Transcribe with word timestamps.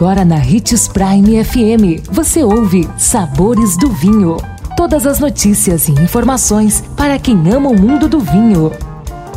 Agora 0.00 0.24
na 0.24 0.36
Ritz 0.36 0.88
Prime 0.88 1.44
FM, 1.44 2.08
você 2.10 2.42
ouve 2.42 2.88
Sabores 2.96 3.76
do 3.76 3.90
Vinho. 3.90 4.38
Todas 4.74 5.06
as 5.06 5.20
notícias 5.20 5.88
e 5.88 5.92
informações 5.92 6.82
para 6.96 7.18
quem 7.18 7.36
ama 7.52 7.68
o 7.68 7.78
mundo 7.78 8.08
do 8.08 8.18
vinho. 8.18 8.72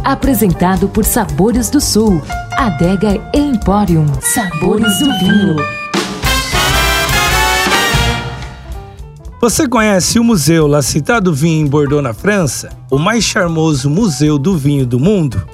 Apresentado 0.05 0.87
por 0.87 1.03
Sabores 1.03 1.69
do 1.69 1.81
Sul, 1.81 2.21
Adega 2.53 3.21
Emporium. 3.33 4.05
Sabores 4.21 4.99
do 4.99 5.19
Vinho. 5.19 5.57
Você 9.41 9.67
conhece 9.67 10.17
o 10.17 10.23
Museu 10.23 10.65
La 10.65 10.81
Cité 10.81 11.19
do 11.19 11.33
Vinho 11.33 11.65
em 11.65 11.69
Bordeaux, 11.69 12.01
na 12.01 12.13
França? 12.13 12.69
O 12.89 12.97
mais 12.97 13.25
charmoso 13.25 13.89
museu 13.89 14.39
do 14.39 14.57
vinho 14.57 14.85
do 14.85 14.97
mundo? 14.97 15.45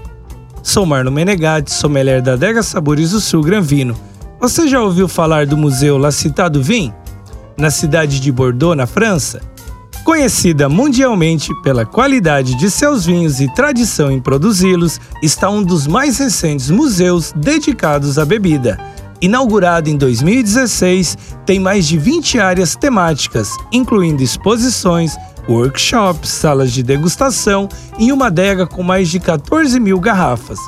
Sou 0.62 0.86
Marlon 0.86 1.10
Menegatti, 1.10 1.72
sommelier 1.72 2.22
da 2.22 2.34
Adega 2.34 2.62
Sabores 2.62 3.10
do 3.10 3.20
Sul 3.20 3.42
Gran 3.42 3.62
Vino. 3.62 3.98
Você 4.40 4.70
já 4.70 4.82
ouviu 4.82 5.10
falar 5.10 5.46
do 5.46 5.58
Museu 5.58 5.98
La 5.98 6.14
Cité 6.14 6.50
du 6.50 6.64
Vin? 6.64 6.94
Na 7.58 7.70
cidade 7.70 8.22
de 8.22 8.32
Bordeaux, 8.32 8.74
na 8.74 8.88
França? 8.88 9.42
Conhecida 10.06 10.70
mundialmente 10.70 11.52
pela 11.62 11.86
qualidade 11.86 12.56
de 12.56 12.72
seus 12.72 13.06
vinhos 13.06 13.42
e 13.42 13.54
tradição 13.54 14.10
em 14.10 14.22
produzi-los, 14.22 14.98
está 15.22 15.50
um 15.50 15.62
dos 15.62 15.88
mais 15.88 16.20
recentes 16.20 16.70
museus 16.70 17.34
dedicados 17.36 18.18
à 18.18 18.24
bebida. 18.24 18.80
Inaugurado 19.22 19.90
em 19.90 19.98
2016, 19.98 21.18
tem 21.46 21.60
mais 21.60 21.86
de 21.86 21.98
20 21.98 22.40
áreas 22.40 22.78
temáticas, 22.78 23.58
incluindo 23.74 24.24
exposições, 24.24 25.18
workshops, 25.50 26.30
salas 26.30 26.72
de 26.72 26.82
degustação 26.82 27.68
e 27.98 28.10
uma 28.14 28.28
adega 28.28 28.66
com 28.66 28.84
mais 28.84 29.10
de 29.10 29.20
14 29.20 29.78
mil 29.82 30.00
garrafas. 30.00 30.60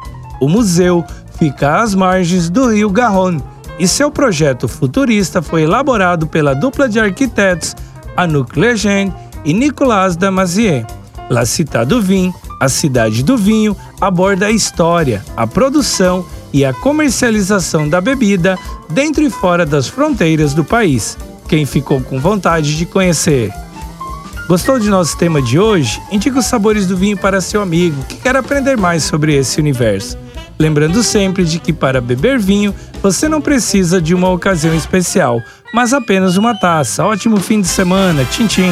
O 0.42 0.50
museu 0.50 1.06
fica 1.40 1.82
às 1.82 1.96
margens 1.96 2.50
do 2.50 2.68
rio 2.68 2.90
Garonne 2.90 3.42
e 3.82 3.88
seu 3.88 4.12
projeto 4.12 4.68
futurista 4.68 5.42
foi 5.42 5.64
elaborado 5.64 6.28
pela 6.28 6.54
dupla 6.54 6.88
de 6.88 7.00
arquitetos 7.00 7.76
Anouk 8.16 8.60
Legend 8.60 9.12
e 9.44 9.56
Nicolas 9.56 10.16
Damazier. 10.16 10.86
La 11.28 11.48
Cité 11.48 11.84
do 11.84 12.00
Vinho, 12.00 12.32
a 12.60 12.70
cidade 12.70 13.24
do 13.24 13.36
vinho, 13.36 13.76
aborda 14.00 14.46
a 14.46 14.52
história, 14.52 15.26
a 15.36 15.48
produção 15.48 16.24
e 16.54 16.64
a 16.64 16.72
comercialização 16.72 17.90
da 17.90 18.00
bebida 18.00 18.56
dentro 18.88 19.24
e 19.24 19.32
fora 19.32 19.66
das 19.66 19.88
fronteiras 19.88 20.54
do 20.54 20.64
país. 20.64 21.18
Quem 21.48 21.66
ficou 21.66 22.00
com 22.02 22.20
vontade 22.20 22.78
de 22.78 22.86
conhecer? 22.86 23.52
Gostou 24.48 24.78
de 24.78 24.92
nosso 24.92 25.18
tema 25.18 25.42
de 25.42 25.58
hoje? 25.58 26.00
Indique 26.12 26.38
os 26.38 26.46
sabores 26.46 26.86
do 26.86 26.96
vinho 26.96 27.18
para 27.18 27.42
seu 27.42 27.64
amigo 27.64 28.04
que 28.04 28.18
quer 28.18 28.36
aprender 28.36 28.78
mais 28.78 29.04
sobre 29.06 29.34
esse 29.34 29.60
universo. 29.60 30.20
Lembrando 30.62 31.02
sempre 31.02 31.44
de 31.44 31.58
que 31.58 31.74
para 31.74 32.00
beber 32.00 32.38
vinho 32.38 32.72
você 33.02 33.28
não 33.28 33.42
precisa 33.42 34.00
de 34.00 34.14
uma 34.14 34.30
ocasião 34.30 34.76
especial, 34.76 35.42
mas 35.74 35.92
apenas 35.92 36.38
uma 36.38 36.54
taça. 36.54 37.04
Ótimo 37.04 37.40
fim 37.40 37.62
de 37.62 37.68
semana. 37.68 38.24
Tchim, 38.26 38.46
tchim. 38.46 38.72